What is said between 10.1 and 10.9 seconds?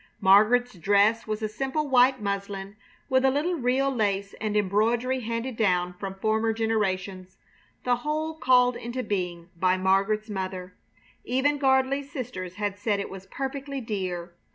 mother.